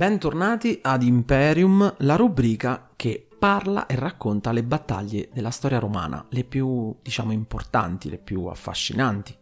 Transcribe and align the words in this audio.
Bentornati 0.00 0.78
ad 0.80 1.02
Imperium, 1.02 1.96
la 1.98 2.16
rubrica 2.16 2.88
che 2.96 3.28
parla 3.38 3.84
e 3.84 3.96
racconta 3.96 4.50
le 4.50 4.64
battaglie 4.64 5.28
della 5.30 5.50
storia 5.50 5.78
romana, 5.78 6.24
le 6.30 6.44
più, 6.44 6.96
diciamo, 7.02 7.32
importanti, 7.32 8.08
le 8.08 8.16
più 8.16 8.46
affascinanti, 8.46 9.36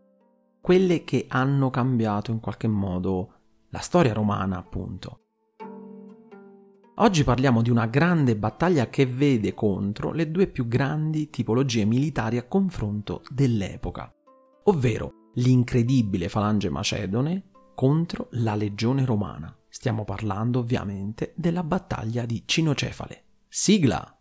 quelle 0.60 1.04
che 1.04 1.26
hanno 1.28 1.70
cambiato 1.70 2.32
in 2.32 2.40
qualche 2.40 2.66
modo 2.66 3.34
la 3.68 3.78
storia 3.78 4.12
romana, 4.12 4.58
appunto. 4.58 5.20
Oggi 6.96 7.22
parliamo 7.22 7.62
di 7.62 7.70
una 7.70 7.86
grande 7.86 8.34
battaglia 8.34 8.88
che 8.88 9.06
vede 9.06 9.54
contro 9.54 10.10
le 10.10 10.28
due 10.28 10.48
più 10.48 10.66
grandi 10.66 11.30
tipologie 11.30 11.84
militari 11.84 12.36
a 12.36 12.48
confronto 12.48 13.22
dell'epoca, 13.28 14.12
ovvero 14.64 15.30
l'incredibile 15.34 16.28
falange 16.28 16.68
macedone 16.68 17.44
contro 17.76 18.26
la 18.32 18.56
legione 18.56 19.04
romana. 19.04 19.52
Stiamo 19.68 20.04
parlando 20.04 20.60
ovviamente 20.60 21.32
della 21.36 21.62
battaglia 21.62 22.24
di 22.24 22.42
Cinocefale. 22.46 23.22
Sigla! 23.48 24.12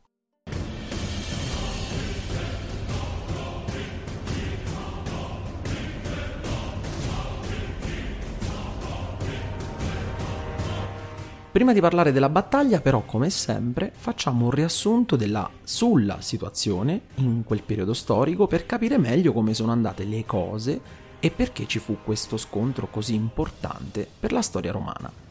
Prima 11.50 11.74
di 11.74 11.80
parlare 11.80 12.12
della 12.12 12.30
battaglia, 12.30 12.82
però, 12.82 13.02
come 13.02 13.32
sempre, 13.32 13.92
facciamo 13.96 14.46
un 14.46 14.52
riassunto 14.52 15.16
della 15.16 15.50
sulla 15.64 16.22
situazione 16.22 17.08
in 17.16 17.44
quel 17.44 17.64
periodo 17.64 17.96
storico 17.96 18.46
per 18.46 18.68
capire 18.68 19.00
meglio 19.00 19.34
come 19.34 19.56
sono 19.56 19.72
andate 19.72 20.04
le 20.04 20.24
cose 20.24 20.80
e 21.20 21.32
perché 21.32 21.66
ci 21.66 21.80
fu 21.80 21.98
questo 22.04 22.38
scontro 22.38 22.90
così 22.92 23.16
importante 23.16 24.08
per 24.20 24.34
la 24.34 24.44
storia 24.44 24.72
romana. 24.72 25.27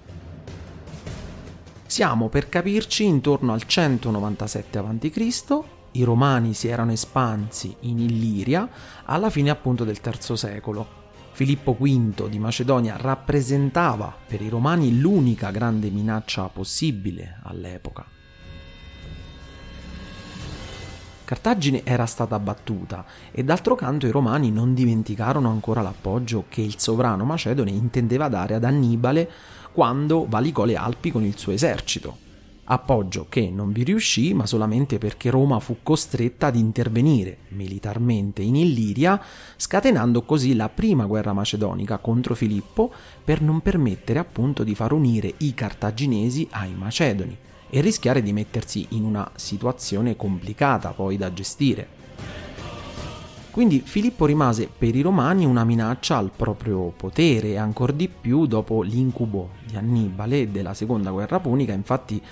Siamo 1.96 2.28
per 2.28 2.50
capirci 2.50 3.06
intorno 3.06 3.54
al 3.54 3.62
197 3.62 4.76
a.C., 4.76 5.58
i 5.92 6.02
romani 6.02 6.52
si 6.52 6.68
erano 6.68 6.92
espansi 6.92 7.74
in 7.80 7.98
Illiria 7.98 8.68
alla 9.06 9.30
fine 9.30 9.48
appunto 9.48 9.82
del 9.82 9.98
III 10.04 10.36
secolo. 10.36 10.86
Filippo 11.32 11.72
V 11.72 12.28
di 12.28 12.38
Macedonia 12.38 12.98
rappresentava 12.98 14.14
per 14.26 14.42
i 14.42 14.50
romani 14.50 15.00
l'unica 15.00 15.50
grande 15.50 15.88
minaccia 15.88 16.50
possibile 16.50 17.40
all'epoca. 17.44 18.15
Cartagine 21.26 21.80
era 21.82 22.06
stata 22.06 22.38
battuta 22.38 23.04
e 23.32 23.42
d'altro 23.42 23.74
canto 23.74 24.06
i 24.06 24.12
romani 24.12 24.52
non 24.52 24.74
dimenticarono 24.74 25.50
ancora 25.50 25.82
l'appoggio 25.82 26.44
che 26.48 26.60
il 26.60 26.78
sovrano 26.78 27.24
macedone 27.24 27.72
intendeva 27.72 28.28
dare 28.28 28.54
ad 28.54 28.62
Annibale 28.62 29.28
quando 29.72 30.26
valicò 30.28 30.64
le 30.64 30.76
Alpi 30.76 31.10
con 31.10 31.24
il 31.24 31.36
suo 31.36 31.50
esercito. 31.50 32.16
Appoggio 32.66 33.26
che 33.28 33.50
non 33.50 33.72
vi 33.72 33.82
riuscì, 33.82 34.34
ma 34.34 34.46
solamente 34.46 34.98
perché 34.98 35.28
Roma 35.30 35.58
fu 35.58 35.78
costretta 35.82 36.46
ad 36.46 36.54
intervenire 36.54 37.38
militarmente 37.48 38.42
in 38.42 38.54
Illiria, 38.54 39.20
scatenando 39.56 40.22
così 40.22 40.54
la 40.54 40.68
prima 40.68 41.06
guerra 41.06 41.32
macedonica 41.32 41.98
contro 41.98 42.36
Filippo 42.36 42.92
per 43.24 43.40
non 43.40 43.62
permettere 43.62 44.20
appunto 44.20 44.62
di 44.62 44.76
far 44.76 44.92
unire 44.92 45.34
i 45.38 45.54
cartaginesi 45.54 46.46
ai 46.52 46.72
macedoni 46.72 47.36
e 47.68 47.80
rischiare 47.80 48.22
di 48.22 48.32
mettersi 48.32 48.86
in 48.90 49.04
una 49.04 49.30
situazione 49.34 50.16
complicata 50.16 50.90
poi 50.90 51.16
da 51.16 51.32
gestire. 51.32 51.94
Quindi 53.50 53.80
Filippo 53.80 54.26
rimase 54.26 54.68
per 54.68 54.94
i 54.94 55.00
romani 55.00 55.46
una 55.46 55.64
minaccia 55.64 56.18
al 56.18 56.30
proprio 56.36 56.92
potere 56.94 57.48
e 57.48 57.56
ancor 57.56 57.94
di 57.94 58.06
più 58.08 58.44
dopo 58.44 58.82
l'incubo 58.82 59.52
di 59.66 59.76
Annibale 59.76 60.42
e 60.42 60.48
della 60.48 60.74
seconda 60.74 61.10
guerra 61.10 61.40
punica, 61.40 61.72
infatti 61.72 62.22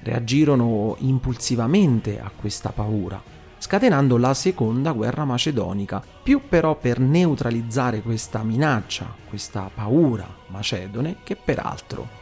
reagirono 0.00 0.96
impulsivamente 0.98 2.20
a 2.20 2.32
questa 2.34 2.70
paura, 2.70 3.22
scatenando 3.58 4.16
la 4.16 4.34
seconda 4.34 4.90
guerra 4.90 5.24
macedonica, 5.24 6.02
più 6.20 6.48
però 6.48 6.74
per 6.74 6.98
neutralizzare 6.98 8.02
questa 8.02 8.42
minaccia, 8.42 9.06
questa 9.28 9.70
paura 9.72 10.26
macedone, 10.48 11.18
che 11.22 11.36
per 11.36 11.60
altro. 11.60 12.21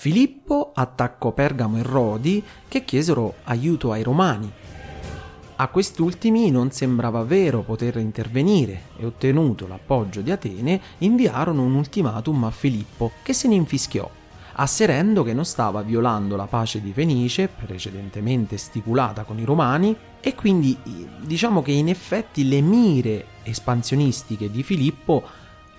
Filippo 0.00 0.72
attaccò 0.74 1.32
Pergamo 1.32 1.76
e 1.76 1.82
Rodi 1.82 2.42
che 2.68 2.86
chiesero 2.86 3.34
aiuto 3.44 3.92
ai 3.92 4.02
romani. 4.02 4.50
A 5.56 5.68
quest'ultimi 5.68 6.50
non 6.50 6.70
sembrava 6.70 7.22
vero 7.22 7.60
poter 7.60 7.98
intervenire 7.98 8.84
e 8.96 9.04
ottenuto 9.04 9.66
l'appoggio 9.66 10.22
di 10.22 10.30
Atene, 10.30 10.80
inviarono 11.00 11.64
un 11.64 11.74
ultimatum 11.74 12.44
a 12.44 12.50
Filippo 12.50 13.12
che 13.22 13.34
se 13.34 13.46
ne 13.48 13.56
infischiò, 13.56 14.08
asserendo 14.54 15.22
che 15.22 15.34
non 15.34 15.44
stava 15.44 15.82
violando 15.82 16.34
la 16.34 16.46
pace 16.46 16.80
di 16.80 16.94
Fenice, 16.94 17.48
precedentemente 17.48 18.56
stipulata 18.56 19.24
con 19.24 19.38
i 19.38 19.44
Romani, 19.44 19.94
e 20.18 20.34
quindi 20.34 20.78
diciamo 21.20 21.60
che 21.60 21.72
in 21.72 21.90
effetti 21.90 22.48
le 22.48 22.62
mire 22.62 23.26
espansionistiche 23.42 24.50
di 24.50 24.62
Filippo 24.62 25.22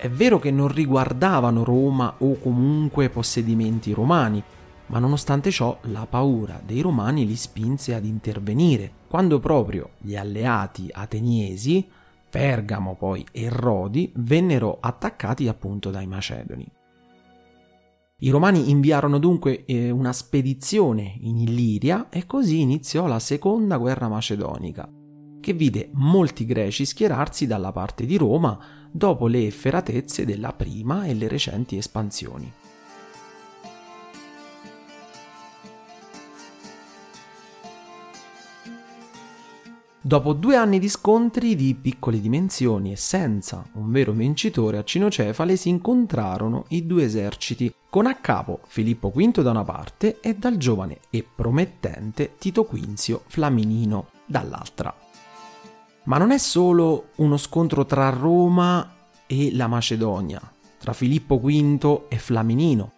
è 0.02 0.10
vero 0.10 0.40
che 0.40 0.50
non 0.50 0.68
riguardavano 0.68 1.64
Roma 1.64 2.16
o 2.18 2.40
comunque 2.40 3.10
possedimenti 3.10 3.94
romani, 3.94 4.42
ma 4.88 4.98
nonostante 4.98 5.52
ciò 5.52 5.78
la 5.84 6.08
paura 6.10 6.60
dei 6.66 6.82
romani 6.82 7.28
li 7.28 7.36
spinse 7.36 7.94
ad 7.94 8.04
intervenire, 8.04 8.92
quando 9.08 9.40
proprio 9.40 9.92
gli 10.00 10.16
alleati 10.16 10.88
ateniesi, 10.92 11.88
Pergamo 12.28 12.96
poi 12.96 13.24
e 13.32 13.48
Rodi, 13.50 14.12
vennero 14.16 14.80
attaccati 14.80 15.48
appunto 15.48 15.92
dai 15.92 16.08
Macedoni. 16.08 16.66
I 18.22 18.30
romani 18.32 18.72
inviarono 18.72 19.20
dunque 19.20 19.66
eh, 19.66 19.92
una 19.92 20.14
spedizione 20.14 21.18
in 21.20 21.38
Illiria 21.38 22.10
e 22.10 22.26
così 22.26 22.62
iniziò 22.62 23.06
la 23.06 23.20
seconda 23.20 23.78
guerra 23.78 24.08
macedonica, 24.08 24.90
che 25.42 25.52
vide 25.52 25.90
molti 25.92 26.46
greci 26.46 26.86
schierarsi 26.86 27.46
dalla 27.46 27.74
parte 27.74 28.06
di 28.06 28.16
Roma 28.16 28.58
dopo 28.90 29.28
le 29.28 29.46
efferatezze 29.46 30.24
della 30.24 30.54
prima 30.54 31.04
e 31.04 31.14
le 31.14 31.28
recenti 31.28 31.76
espansioni. 31.76 32.54
Dopo 40.04 40.34
due 40.34 40.56
anni 40.56 40.80
di 40.80 40.90
scontri 40.90 41.56
di 41.56 41.76
piccole 41.76 42.20
dimensioni 42.20 42.92
e 42.92 42.96
senza 42.96 43.64
un 43.74 43.92
vero 43.92 44.12
vincitore 44.14 44.80
a 44.80 44.84
Cinocefale 44.84 45.56
si 45.56 45.70
incontrarono 45.70 46.66
i 46.70 46.88
due 46.88 47.04
eserciti, 47.04 47.72
con 47.88 48.08
a 48.08 48.16
capo 48.16 48.62
Filippo 48.66 49.12
V 49.16 49.42
da 49.42 49.52
una 49.52 49.64
parte 49.64 50.20
e 50.20 50.34
dal 50.34 50.58
giovane 50.58 51.02
e 51.12 51.24
promettente 51.24 52.34
Tito 52.40 52.66
Quinzio 52.66 53.22
Flaminino 53.28 54.08
dall'altra. 54.26 55.01
Ma 56.04 56.18
non 56.18 56.32
è 56.32 56.38
solo 56.40 57.10
uno 57.18 57.38
scontro 57.38 57.86
tra 57.86 58.10
Roma 58.10 58.96
e 59.28 59.54
la 59.54 59.68
Macedonia, 59.68 60.42
tra 60.80 60.94
Filippo 60.94 61.40
V 61.40 62.06
e 62.10 62.18
Flaminino, 62.18 62.92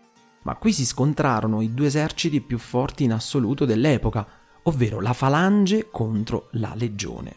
ma 0.43 0.55
qui 0.55 0.71
si 0.71 0.85
scontrarono 0.85 1.61
i 1.61 1.73
due 1.73 1.87
eserciti 1.87 2.39
più 2.39 2.57
forti 2.57 3.03
in 3.03 3.11
assoluto 3.11 3.65
dell'epoca, 3.65 4.25
ovvero 4.63 5.01
la 5.01 5.13
falange 5.13 5.89
contro 5.91 6.47
la 6.51 6.73
legione. 6.75 7.35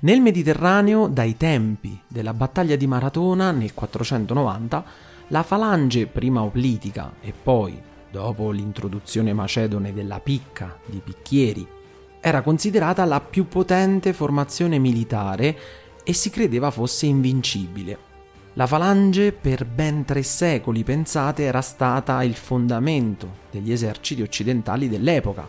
Nel 0.00 0.20
Mediterraneo, 0.20 1.06
dai 1.06 1.36
tempi 1.36 2.00
della 2.08 2.34
battaglia 2.34 2.74
di 2.74 2.88
Maratona 2.88 3.52
nel 3.52 3.72
490, 3.72 4.84
la 5.28 5.44
falange 5.44 6.08
prima 6.08 6.42
oplitica 6.42 7.14
e 7.20 7.32
poi, 7.32 7.80
dopo 8.12 8.50
l'introduzione 8.50 9.32
macedone 9.32 9.94
della 9.94 10.20
picca 10.20 10.78
di 10.84 11.00
picchieri, 11.02 11.66
era 12.20 12.42
considerata 12.42 13.04
la 13.04 13.20
più 13.20 13.48
potente 13.48 14.12
formazione 14.12 14.78
militare 14.78 15.56
e 16.04 16.12
si 16.12 16.30
credeva 16.30 16.70
fosse 16.70 17.06
invincibile. 17.06 18.10
La 18.52 18.66
falange 18.66 19.32
per 19.32 19.64
ben 19.64 20.04
tre 20.04 20.22
secoli, 20.22 20.84
pensate, 20.84 21.44
era 21.44 21.62
stata 21.62 22.22
il 22.22 22.34
fondamento 22.34 23.40
degli 23.50 23.72
eserciti 23.72 24.20
occidentali 24.20 24.90
dell'epoca. 24.90 25.48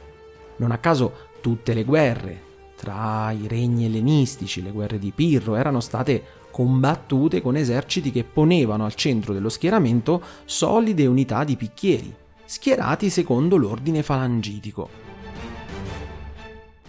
Non 0.56 0.72
a 0.72 0.78
caso 0.78 1.30
tutte 1.42 1.74
le 1.74 1.84
guerre 1.84 2.52
tra 2.78 3.32
i 3.32 3.48
regni 3.48 3.86
ellenistici, 3.86 4.64
le 4.64 4.72
guerre 4.72 5.00
di 5.00 5.12
Pirro, 5.14 5.56
erano 5.56 5.82
state 5.82 6.24
combattute 6.50 7.42
con 7.42 7.58
eserciti 7.58 8.12
che 8.12 8.24
ponevano 8.24 8.86
al 8.86 8.94
centro 8.94 9.34
dello 9.34 9.50
schieramento 9.50 10.22
solide 10.46 11.06
unità 11.06 11.44
di 11.44 11.58
picchieri, 11.58 12.16
schierati 12.46 13.10
secondo 13.10 13.58
l'ordine 13.58 14.04
falangitico. 14.04 14.90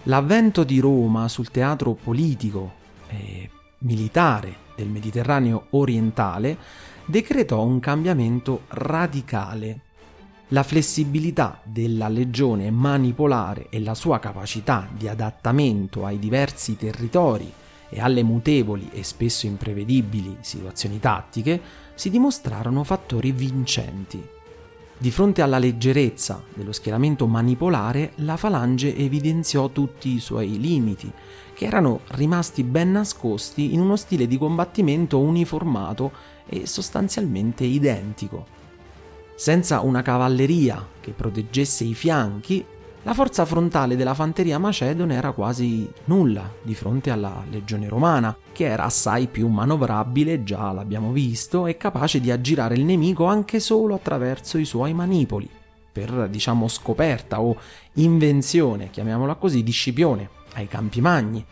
L'avvento 0.05 0.65
di 0.65 0.81
Roma 0.81 1.29
sul 1.29 1.51
teatro 1.51 1.95
politico 1.95 2.73
e 3.09 3.49
militare 3.79 4.57
del 4.77 4.89
Mediterraneo 4.89 5.67
orientale 5.71 6.59
decretò 7.07 7.65
un 7.65 7.81
cambiamento 7.81 8.63
radicale. 8.69 9.81
La 10.49 10.63
flessibilità 10.63 11.61
della 11.65 12.09
legione 12.09 12.71
manipolare 12.71 13.69
e 13.71 13.81
la 13.81 13.95
sua 13.95 14.19
capacità 14.19 14.89
di 14.95 15.09
adattamento 15.09 16.05
ai 16.05 16.19
diversi 16.19 16.77
territori 16.77 17.51
e 17.89 18.01
alle 18.01 18.23
mutevoli 18.23 18.91
e 18.93 19.03
spesso 19.03 19.47
imprevedibili 19.47 20.37
situazioni 20.41 20.99
tattiche 21.01 21.61
si 21.95 22.11
dimostrarono 22.11 22.85
fattori 22.85 23.33
vincenti. 23.33 24.34
Di 24.97 25.11
fronte 25.11 25.43
alla 25.43 25.59
leggerezza 25.59 26.43
dello 26.55 26.73
schieramento 26.73 27.27
manipolare, 27.27 28.13
la 28.17 28.37
falange 28.37 28.97
evidenziò 28.97 29.69
tutti 29.69 30.15
i 30.15 30.21
suoi 30.21 30.59
limiti, 30.61 31.13
che 31.53 31.67
erano 31.67 32.01
rimasti 32.13 32.63
ben 32.63 32.93
nascosti 32.93 33.75
in 33.75 33.81
uno 33.81 33.97
stile 33.97 34.27
di 34.27 34.39
combattimento 34.39 35.19
uniformato 35.19 36.13
e 36.47 36.67
sostanzialmente 36.67 37.65
identico. 37.65 38.47
Senza 39.35 39.81
una 39.81 40.03
cavalleria 40.03 40.87
che 41.01 41.11
proteggesse 41.11 41.83
i 41.85 41.95
fianchi, 41.95 42.65
la 43.05 43.13
forza 43.13 43.45
frontale 43.45 43.97
della 43.97 44.15
fanteria 44.15 44.59
macedone 44.59 45.15
era 45.15 45.33
quasi 45.33 45.91
nulla 46.05 46.51
di 46.63 46.75
fronte 46.75 47.11
alla 47.11 47.45
legione 47.51 47.87
romana, 47.87 48.35
che 48.51 48.65
era 48.65 48.85
assai 48.85 49.27
più 49.27 49.47
manovrabile, 49.49 50.43
già 50.43 50.73
l'abbiamo 50.73 51.13
visto, 51.13 51.67
e 51.67 51.77
capace 51.77 52.19
di 52.19 52.31
aggirare 52.31 52.77
il 52.77 52.85
nemico 52.85 53.27
anche 53.27 53.61
solo 53.61 53.95
attraverso 53.95 54.57
i 54.57 54.65
suoi 54.65 54.95
manipoli, 54.95 55.49
per 55.93 56.29
diciamo 56.31 56.67
scoperta 56.67 57.43
o 57.43 57.57
invenzione, 57.95 58.89
chiamiamola 58.89 59.35
così, 59.35 59.63
di 59.63 59.71
Scipione, 59.71 60.31
ai 60.55 60.67
campi 60.67 61.03
magni. 61.03 61.45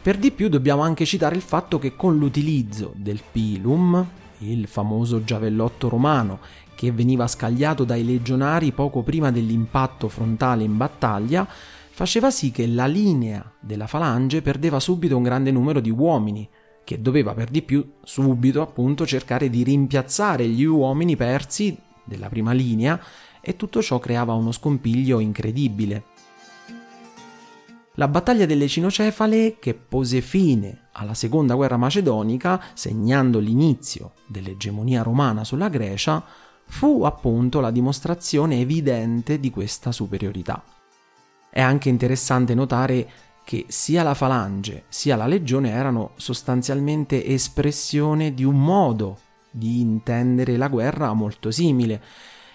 Per 0.00 0.16
di 0.16 0.30
più 0.30 0.48
dobbiamo 0.48 0.80
anche 0.80 1.04
citare 1.04 1.34
il 1.34 1.42
fatto 1.42 1.78
che 1.78 1.96
con 1.96 2.16
l'utilizzo 2.16 2.92
del 2.96 3.20
pilum, 3.30 4.06
il 4.38 4.66
famoso 4.66 5.22
giavellotto 5.22 5.88
romano 5.88 6.40
che 6.74 6.92
veniva 6.92 7.26
scagliato 7.26 7.84
dai 7.84 8.04
legionari 8.04 8.72
poco 8.72 9.02
prima 9.02 9.30
dell'impatto 9.30 10.08
frontale 10.08 10.64
in 10.64 10.76
battaglia, 10.76 11.46
faceva 11.46 12.30
sì 12.30 12.50
che 12.50 12.66
la 12.66 12.86
linea 12.86 13.52
della 13.60 13.86
falange 13.86 14.42
perdeva 14.42 14.80
subito 14.80 15.16
un 15.16 15.22
grande 15.22 15.50
numero 15.50 15.80
di 15.80 15.90
uomini, 15.90 16.48
che 16.84 17.00
doveva 17.00 17.34
per 17.34 17.50
di 17.50 17.62
più 17.62 17.94
subito 18.02 18.60
appunto 18.60 19.06
cercare 19.06 19.48
di 19.48 19.62
rimpiazzare 19.62 20.46
gli 20.46 20.64
uomini 20.64 21.16
persi 21.16 21.76
della 22.04 22.28
prima 22.28 22.52
linea 22.52 23.00
e 23.40 23.56
tutto 23.56 23.80
ciò 23.80 23.98
creava 23.98 24.34
uno 24.34 24.52
scompiglio 24.52 25.18
incredibile. 25.18 26.12
La 27.96 28.08
battaglia 28.08 28.44
delle 28.44 28.66
Cinocefale, 28.66 29.58
che 29.60 29.74
pose 29.74 30.20
fine 30.20 30.88
alla 30.92 31.14
seconda 31.14 31.54
guerra 31.54 31.76
macedonica, 31.76 32.60
segnando 32.74 33.38
l'inizio 33.38 34.14
dell'egemonia 34.26 35.02
romana 35.02 35.44
sulla 35.44 35.68
Grecia, 35.68 36.24
fu 36.66 37.02
appunto 37.04 37.60
la 37.60 37.70
dimostrazione 37.70 38.60
evidente 38.60 39.38
di 39.38 39.50
questa 39.50 39.92
superiorità. 39.92 40.62
È 41.50 41.60
anche 41.60 41.88
interessante 41.88 42.54
notare 42.54 43.08
che 43.44 43.66
sia 43.68 44.02
la 44.02 44.14
falange 44.14 44.84
sia 44.88 45.16
la 45.16 45.26
legione 45.26 45.70
erano 45.70 46.12
sostanzialmente 46.16 47.24
espressione 47.26 48.32
di 48.32 48.42
un 48.42 48.58
modo 48.58 49.18
di 49.50 49.80
intendere 49.80 50.56
la 50.56 50.68
guerra 50.68 51.12
molto 51.12 51.50
simile. 51.50 52.02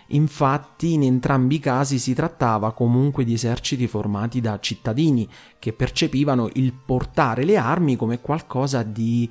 Infatti 0.08 0.94
in 0.94 1.04
entrambi 1.04 1.56
i 1.56 1.60
casi 1.60 2.00
si 2.00 2.14
trattava 2.14 2.74
comunque 2.74 3.24
di 3.24 3.34
eserciti 3.34 3.88
formati 3.88 4.42
da 4.42 4.60
cittadini 4.60 5.30
che 5.60 5.72
percepivano 5.72 6.50
il 6.54 6.74
portare 6.74 7.46
le 7.46 7.58
armi 7.58 7.96
come 7.96 8.20
qualcosa 8.20 8.82
di 8.82 9.30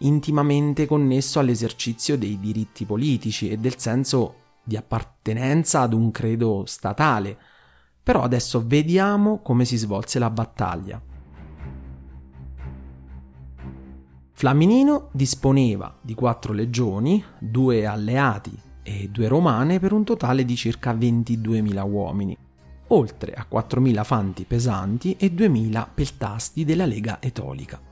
intimamente 0.00 0.86
connesso 0.86 1.38
all'esercizio 1.38 2.16
dei 2.16 2.38
diritti 2.38 2.84
politici 2.84 3.48
e 3.48 3.56
del 3.56 3.78
senso 3.78 4.34
di 4.62 4.76
appartenenza 4.76 5.80
ad 5.80 5.92
un 5.92 6.10
credo 6.10 6.64
statale. 6.66 7.36
Però 8.02 8.22
adesso 8.22 8.62
vediamo 8.66 9.40
come 9.40 9.64
si 9.64 9.76
svolse 9.76 10.18
la 10.18 10.30
battaglia. 10.30 11.00
Flaminino 14.32 15.08
disponeva 15.12 15.94
di 16.00 16.14
quattro 16.14 16.54
legioni, 16.54 17.22
due 17.38 17.84
alleati 17.84 18.58
e 18.82 19.08
due 19.12 19.28
romane 19.28 19.78
per 19.78 19.92
un 19.92 20.02
totale 20.02 20.46
di 20.46 20.56
circa 20.56 20.94
22.000 20.94 21.90
uomini, 21.90 22.36
oltre 22.88 23.34
a 23.34 23.46
4.000 23.50 24.02
fanti 24.02 24.44
pesanti 24.44 25.14
e 25.18 25.34
2.000 25.34 25.86
peltasti 25.92 26.64
della 26.64 26.86
Lega 26.86 27.18
Etolica. 27.20 27.89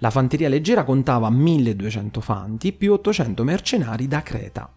La 0.00 0.10
fanteria 0.10 0.50
leggera 0.50 0.84
contava 0.84 1.30
1200 1.30 2.20
fanti 2.20 2.72
più 2.72 2.92
800 2.92 3.44
mercenari 3.44 4.06
da 4.06 4.22
Creta. 4.22 4.70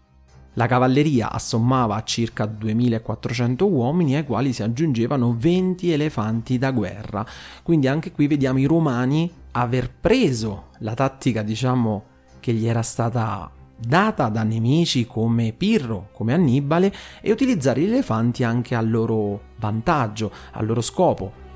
La 0.54 0.66
cavalleria 0.66 1.30
assommava 1.30 1.94
a 1.96 2.02
circa 2.04 2.46
2400 2.46 3.68
uomini 3.68 4.16
ai 4.16 4.24
quali 4.24 4.54
si 4.54 4.62
aggiungevano 4.62 5.36
20 5.38 5.92
elefanti 5.92 6.56
da 6.56 6.70
guerra. 6.70 7.26
Quindi 7.62 7.86
anche 7.86 8.12
qui 8.12 8.28
vediamo 8.28 8.60
i 8.60 8.64
romani 8.64 9.30
aver 9.52 9.92
preso 9.92 10.68
la 10.78 10.94
tattica, 10.94 11.42
diciamo, 11.42 12.04
che 12.40 12.54
gli 12.54 12.66
era 12.66 12.82
stata 12.82 13.50
data 13.76 14.28
da 14.30 14.42
nemici 14.42 15.06
come 15.06 15.52
Pirro, 15.52 16.08
come 16.12 16.32
Annibale, 16.32 16.94
e 17.20 17.30
utilizzare 17.30 17.82
gli 17.82 17.88
elefanti 17.88 18.42
anche 18.42 18.74
a 18.74 18.80
loro 18.80 19.40
vantaggio, 19.58 20.32
al 20.52 20.64
loro 20.64 20.80
scopo. 20.80 21.48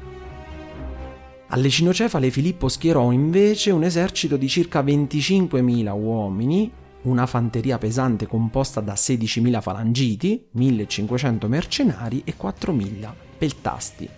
Alle 1.54 1.70
cinocefale 1.70 2.32
Filippo 2.32 2.66
schierò 2.68 3.12
invece 3.12 3.70
un 3.70 3.84
esercito 3.84 4.36
di 4.36 4.48
circa 4.48 4.82
25.000 4.82 5.88
uomini, 5.96 6.68
una 7.02 7.26
fanteria 7.26 7.78
pesante 7.78 8.26
composta 8.26 8.80
da 8.80 8.94
16.000 8.94 9.62
falangiti, 9.62 10.46
1.500 10.56 11.46
mercenari 11.46 12.22
e 12.24 12.34
4.000 12.36 13.12
peltasti. 13.38 14.08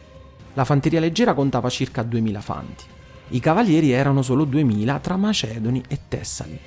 La 0.54 0.64
fanteria 0.64 0.98
leggera 0.98 1.34
contava 1.34 1.68
circa 1.68 2.00
2.000 2.00 2.40
fanti. 2.40 2.84
I 3.28 3.40
cavalieri 3.40 3.90
erano 3.90 4.22
solo 4.22 4.46
2.000 4.46 5.00
tra 5.02 5.16
Macedoni 5.18 5.82
e 5.88 5.98
Tessali. 6.08 6.58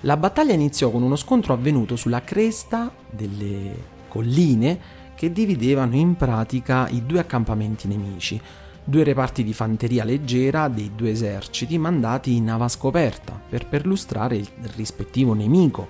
La 0.00 0.16
battaglia 0.16 0.54
iniziò 0.54 0.90
con 0.90 1.04
uno 1.04 1.14
scontro 1.14 1.52
avvenuto 1.52 1.94
sulla 1.94 2.22
cresta 2.22 2.92
delle 3.08 3.98
colline 4.08 4.98
che 5.20 5.32
dividevano 5.32 5.96
in 5.96 6.16
pratica 6.16 6.88
i 6.88 7.04
due 7.04 7.18
accampamenti 7.18 7.86
nemici, 7.86 8.40
due 8.82 9.04
reparti 9.04 9.44
di 9.44 9.52
fanteria 9.52 10.02
leggera 10.02 10.68
dei 10.68 10.92
due 10.94 11.10
eserciti 11.10 11.76
mandati 11.76 12.36
in 12.36 12.44
nava 12.44 12.68
scoperta 12.68 13.38
per 13.46 13.66
perlustrare 13.66 14.36
il 14.36 14.48
rispettivo 14.76 15.34
nemico, 15.34 15.88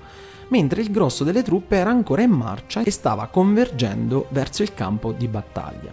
mentre 0.48 0.80
il 0.80 0.90
grosso 0.90 1.22
delle 1.22 1.44
truppe 1.44 1.76
era 1.76 1.90
ancora 1.90 2.22
in 2.22 2.32
marcia 2.32 2.82
e 2.82 2.90
stava 2.90 3.28
convergendo 3.28 4.26
verso 4.30 4.64
il 4.64 4.74
campo 4.74 5.12
di 5.12 5.28
battaglia. 5.28 5.92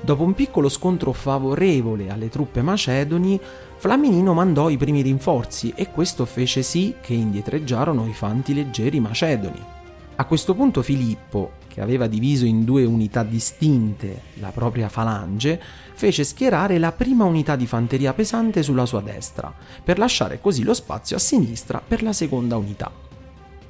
Dopo 0.00 0.22
un 0.22 0.34
piccolo 0.34 0.68
scontro 0.68 1.12
favorevole 1.12 2.08
alle 2.08 2.28
truppe 2.28 2.62
macedoni, 2.62 3.40
Flaminino 3.78 4.32
mandò 4.32 4.68
i 4.68 4.76
primi 4.76 5.02
rinforzi 5.02 5.72
e 5.74 5.90
questo 5.90 6.24
fece 6.24 6.62
sì 6.62 6.94
che 7.00 7.14
indietreggiarono 7.14 8.06
i 8.06 8.12
fanti 8.12 8.54
leggeri 8.54 9.00
macedoni. 9.00 9.77
A 10.20 10.24
questo 10.24 10.52
punto 10.52 10.82
Filippo, 10.82 11.52
che 11.68 11.80
aveva 11.80 12.08
diviso 12.08 12.44
in 12.44 12.64
due 12.64 12.84
unità 12.84 13.22
distinte 13.22 14.22
la 14.40 14.48
propria 14.48 14.88
falange, 14.88 15.62
fece 15.94 16.24
schierare 16.24 16.78
la 16.78 16.90
prima 16.90 17.24
unità 17.24 17.54
di 17.54 17.68
fanteria 17.68 18.12
pesante 18.12 18.64
sulla 18.64 18.84
sua 18.84 19.00
destra, 19.00 19.54
per 19.84 19.96
lasciare 19.96 20.40
così 20.40 20.64
lo 20.64 20.74
spazio 20.74 21.14
a 21.14 21.20
sinistra 21.20 21.80
per 21.86 22.02
la 22.02 22.12
seconda 22.12 22.56
unità. 22.56 22.90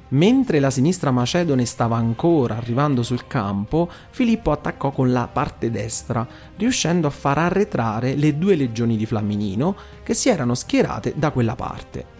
Mentre 0.07 0.59
la 0.59 0.71
sinistra 0.71 1.11
macedone 1.11 1.65
stava 1.65 1.97
ancora 1.97 2.57
arrivando 2.57 3.03
sul 3.03 3.27
campo, 3.27 3.87
Filippo 4.09 4.49
attaccò 4.49 4.89
con 4.89 5.11
la 5.11 5.29
parte 5.31 5.69
destra, 5.69 6.27
riuscendo 6.57 7.05
a 7.05 7.11
far 7.11 7.37
arretrare 7.37 8.15
le 8.15 8.39
due 8.39 8.55
legioni 8.55 8.97
di 8.97 9.05
Flamminino 9.05 9.75
che 10.01 10.15
si 10.15 10.29
erano 10.29 10.55
schierate 10.55 11.13
da 11.15 11.29
quella 11.29 11.53
parte 11.53 12.17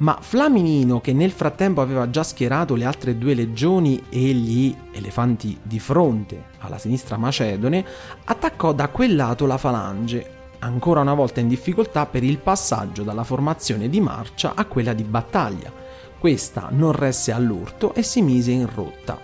ma 0.00 0.16
Flaminino, 0.20 1.00
che 1.00 1.12
nel 1.12 1.30
frattempo 1.30 1.80
aveva 1.80 2.08
già 2.08 2.22
schierato 2.22 2.74
le 2.74 2.84
altre 2.84 3.18
due 3.18 3.34
legioni 3.34 4.02
e 4.08 4.18
gli 4.18 4.74
elefanti 4.92 5.58
di 5.62 5.78
fronte 5.78 6.44
alla 6.58 6.78
sinistra 6.78 7.16
macedone, 7.16 7.84
attaccò 8.24 8.72
da 8.72 8.88
quel 8.88 9.14
lato 9.14 9.44
la 9.44 9.58
falange, 9.58 10.38
ancora 10.60 11.00
una 11.00 11.14
volta 11.14 11.40
in 11.40 11.48
difficoltà 11.48 12.06
per 12.06 12.22
il 12.22 12.38
passaggio 12.38 13.02
dalla 13.02 13.24
formazione 13.24 13.90
di 13.90 14.00
marcia 14.00 14.52
a 14.54 14.64
quella 14.64 14.94
di 14.94 15.04
battaglia. 15.04 15.70
Questa 16.18 16.68
non 16.70 16.92
resse 16.92 17.32
all'urto 17.32 17.94
e 17.94 18.02
si 18.02 18.22
mise 18.22 18.52
in 18.52 18.68
rotta. 18.72 19.18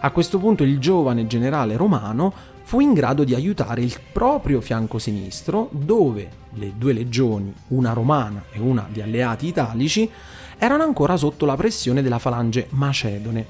A 0.00 0.10
questo 0.10 0.38
punto 0.38 0.62
il 0.62 0.78
giovane 0.78 1.26
generale 1.26 1.76
romano 1.76 2.32
fu 2.68 2.80
in 2.80 2.92
grado 2.92 3.24
di 3.24 3.34
aiutare 3.34 3.80
il 3.80 3.98
proprio 4.12 4.60
fianco 4.60 4.98
sinistro, 4.98 5.70
dove 5.72 6.28
le 6.52 6.74
due 6.76 6.92
legioni, 6.92 7.50
una 7.68 7.94
romana 7.94 8.44
e 8.50 8.58
una 8.58 8.86
di 8.92 9.00
alleati 9.00 9.46
italici, 9.46 10.10
erano 10.58 10.82
ancora 10.82 11.16
sotto 11.16 11.46
la 11.46 11.56
pressione 11.56 12.02
della 12.02 12.18
falange 12.18 12.66
macedone. 12.72 13.46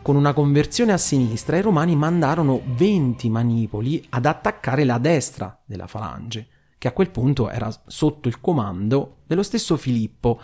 Con 0.00 0.16
una 0.16 0.32
conversione 0.32 0.92
a 0.92 0.96
sinistra 0.96 1.58
i 1.58 1.60
romani 1.60 1.94
mandarono 1.94 2.62
20 2.64 3.28
manipoli 3.28 4.02
ad 4.08 4.24
attaccare 4.24 4.84
la 4.84 4.96
destra 4.96 5.60
della 5.62 5.86
falange, 5.86 6.46
che 6.78 6.88
a 6.88 6.92
quel 6.92 7.10
punto 7.10 7.50
era 7.50 7.70
sotto 7.88 8.26
il 8.26 8.40
comando 8.40 9.16
dello 9.26 9.42
stesso 9.42 9.76
Filippo, 9.76 10.40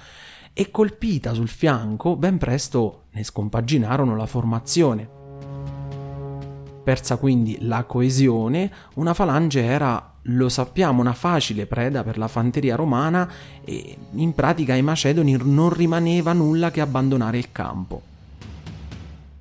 e 0.52 0.70
colpita 0.70 1.32
sul 1.32 1.48
fianco 1.48 2.14
ben 2.14 2.36
presto 2.36 3.04
ne 3.12 3.24
scompaginarono 3.24 4.14
la 4.16 4.26
formazione. 4.26 5.16
Persa 6.88 7.18
quindi 7.18 7.58
la 7.60 7.84
coesione, 7.84 8.72
una 8.94 9.12
falange 9.12 9.62
era, 9.62 10.14
lo 10.22 10.48
sappiamo, 10.48 11.02
una 11.02 11.12
facile 11.12 11.66
preda 11.66 12.02
per 12.02 12.16
la 12.16 12.28
fanteria 12.28 12.76
romana 12.76 13.30
e 13.62 13.94
in 14.12 14.32
pratica 14.32 14.72
ai 14.72 14.80
Macedoni 14.80 15.36
non 15.38 15.68
rimaneva 15.68 16.32
nulla 16.32 16.70
che 16.70 16.80
abbandonare 16.80 17.36
il 17.36 17.52
campo. 17.52 18.00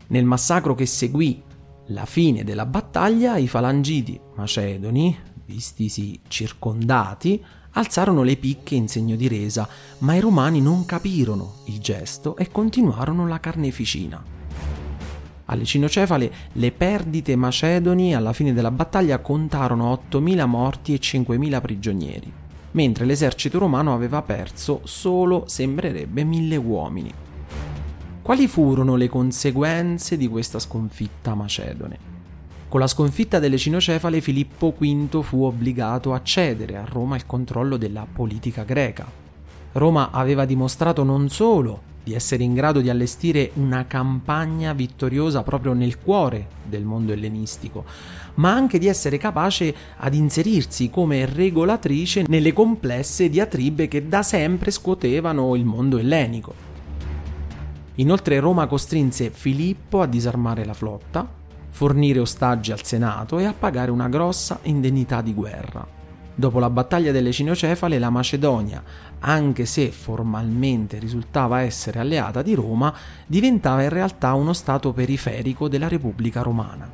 Nel 0.07 0.25
massacro 0.25 0.75
che 0.75 0.85
seguì 0.85 1.41
la 1.85 2.03
fine 2.03 2.43
della 2.43 2.65
battaglia, 2.65 3.37
i 3.37 3.47
falangiti 3.47 4.19
macedoni, 4.35 5.17
vistisi 5.45 6.19
circondati, 6.27 7.41
alzarono 7.71 8.23
le 8.23 8.35
picche 8.35 8.75
in 8.75 8.89
segno 8.89 9.15
di 9.15 9.29
resa, 9.29 9.65
ma 9.99 10.15
i 10.15 10.19
romani 10.19 10.59
non 10.59 10.85
capirono 10.85 11.59
il 11.67 11.79
gesto 11.79 12.35
e 12.35 12.51
continuarono 12.51 13.25
la 13.25 13.39
carneficina. 13.39 14.35
Alle 15.49 15.63
cinocefale 15.63 16.31
le 16.53 16.71
perdite 16.71 17.35
macedoni 17.37 18.13
alla 18.13 18.33
fine 18.33 18.53
della 18.53 18.71
battaglia 18.71 19.19
contarono 19.19 19.93
8.000 20.09 20.45
morti 20.45 20.93
e 20.93 20.99
5.000 20.99 21.61
prigionieri, 21.61 22.31
mentre 22.71 23.05
l'esercito 23.05 23.57
romano 23.57 23.93
aveva 23.93 24.21
perso 24.21 24.81
solo, 24.83 25.43
sembrerebbe, 25.47 26.25
1.000 26.25 26.57
uomini. 26.57 27.13
Quali 28.21 28.47
furono 28.47 28.97
le 28.97 29.07
conseguenze 29.07 30.17
di 30.17 30.27
questa 30.27 30.59
sconfitta 30.59 31.33
macedone? 31.33 32.15
Con 32.67 32.81
la 32.81 32.87
sconfitta 32.87 33.39
delle 33.39 33.57
cinocefale 33.57 34.19
Filippo 34.19 34.75
V 34.77 35.21
fu 35.23 35.43
obbligato 35.43 36.13
a 36.13 36.21
cedere 36.21 36.75
a 36.75 36.83
Roma 36.83 37.15
il 37.15 37.25
controllo 37.25 37.77
della 37.77 38.05
politica 38.11 38.63
greca. 38.63 39.09
Roma 39.71 40.11
aveva 40.11 40.43
dimostrato 40.43 41.05
non 41.05 41.29
solo 41.29 41.95
di 42.07 42.13
essere 42.13 42.43
in 42.43 42.53
grado 42.53 42.79
di 42.79 42.89
allestire 42.89 43.51
una 43.55 43.85
campagna 43.85 44.71
vittoriosa 44.71 45.43
proprio 45.43 45.73
nel 45.73 45.99
cuore 45.99 46.47
del 46.63 46.85
mondo 46.85 47.11
ellenistico, 47.11 47.83
ma 48.35 48.53
anche 48.53 48.79
di 48.79 48.87
essere 48.87 49.17
capace 49.17 49.75
ad 49.97 50.13
inserirsi 50.13 50.89
come 50.89 51.25
regolatrice 51.25 52.23
nelle 52.27 52.53
complesse 52.53 53.27
diatribe 53.27 53.89
che 53.89 54.07
da 54.07 54.23
sempre 54.23 54.71
scuotevano 54.71 55.53
il 55.55 55.65
mondo 55.65 55.97
ellenico. 55.97 56.53
Inoltre 57.95 58.39
Roma 58.39 58.67
costrinse 58.67 59.29
Filippo 59.29 59.99
a 59.99 60.05
disarmare 60.05 60.63
la 60.63 60.73
flotta, 60.73 61.27
fornire 61.71 62.19
ostaggi 62.19 62.71
al 62.71 62.85
Senato 62.85 63.37
e 63.37 63.43
a 63.43 63.53
pagare 63.53 63.91
una 63.91 64.07
grossa 64.07 64.59
indennità 64.61 65.21
di 65.21 65.33
guerra. 65.33 65.96
Dopo 66.39 66.59
la 66.59 66.69
battaglia 66.69 67.11
delle 67.11 67.31
Cinocefale, 67.31 67.97
la 67.97 68.11
Macedonia, 68.11 68.83
anche 69.21 69.65
se 69.65 69.89
formalmente 69.89 70.99
risultava 70.99 71.61
essere 71.61 71.97
alleata 71.97 72.43
di 72.43 72.53
Roma, 72.53 72.93
diventava 73.25 73.81
in 73.81 73.89
realtà 73.89 74.35
uno 74.35 74.53
stato 74.53 74.93
periferico 74.93 75.67
della 75.67 75.87
Repubblica 75.87 76.43
Romana. 76.43 76.87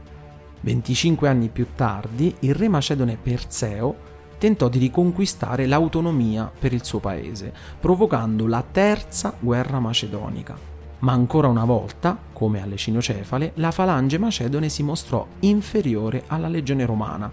25 0.61 1.27
anni 1.27 1.49
più 1.49 1.67
tardi, 1.75 2.33
il 2.39 2.55
re 2.55 2.69
macedone 2.69 3.17
Perseo 3.21 3.93
tentò 4.37 4.69
di 4.69 4.79
riconquistare 4.79 5.65
l'autonomia 5.65 6.49
per 6.57 6.71
il 6.71 6.85
suo 6.85 6.99
paese, 6.99 7.51
provocando 7.81 8.47
la 8.47 8.63
terza 8.71 9.35
guerra 9.37 9.81
macedonica 9.81 10.71
ma 10.99 11.11
ancora 11.11 11.49
una 11.49 11.65
volta, 11.65 12.17
come 12.31 12.61
alle 12.61 12.77
cinocefale, 12.77 13.51
la 13.55 13.71
falange 13.71 14.17
macedone 14.17 14.69
si 14.69 14.83
mostrò 14.83 15.27
inferiore 15.41 16.23
alla 16.27 16.47
legione 16.47 16.85
romana 16.85 17.29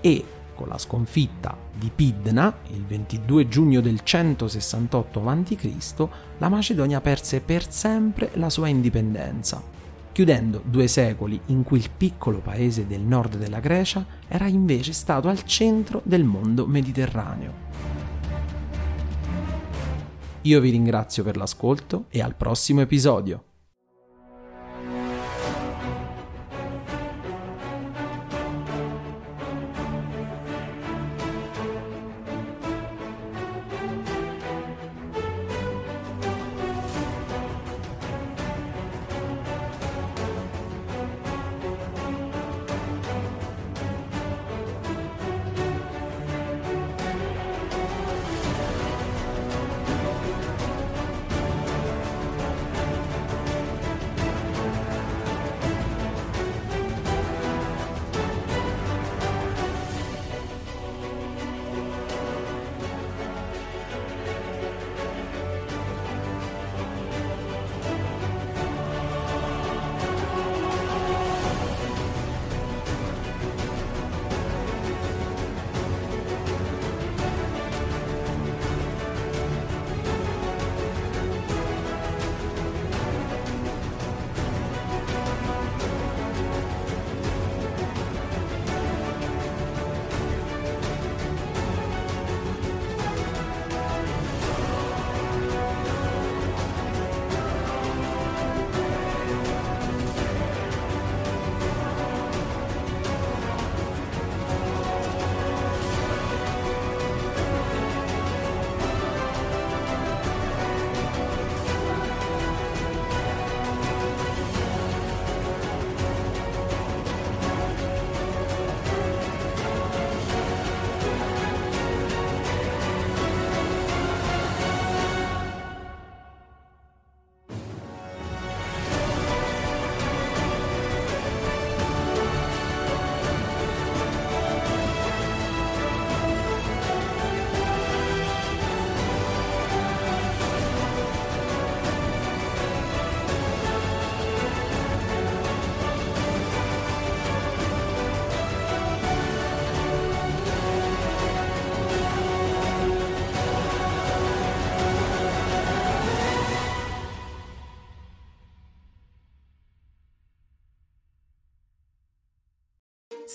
e, 0.00 0.24
con 0.60 0.68
la 0.68 0.76
sconfitta 0.76 1.56
di 1.74 1.90
Pidna, 1.94 2.54
il 2.68 2.84
22 2.84 3.48
giugno 3.48 3.80
del 3.80 4.02
168 4.02 5.26
a.C., 5.26 6.08
la 6.36 6.50
Macedonia 6.50 7.00
perse 7.00 7.40
per 7.40 7.72
sempre 7.72 8.32
la 8.34 8.50
sua 8.50 8.68
indipendenza, 8.68 9.62
chiudendo 10.12 10.60
due 10.62 10.86
secoli 10.86 11.40
in 11.46 11.62
cui 11.62 11.78
il 11.78 11.88
piccolo 11.96 12.40
paese 12.40 12.86
del 12.86 13.00
nord 13.00 13.38
della 13.38 13.60
Grecia 13.60 14.04
era 14.28 14.48
invece 14.48 14.92
stato 14.92 15.28
al 15.28 15.44
centro 15.44 16.02
del 16.04 16.24
mondo 16.24 16.66
mediterraneo. 16.66 17.68
Io 20.42 20.60
vi 20.60 20.68
ringrazio 20.68 21.22
per 21.22 21.38
l'ascolto 21.38 22.04
e 22.10 22.20
al 22.20 22.34
prossimo 22.34 22.82
episodio. 22.82 23.44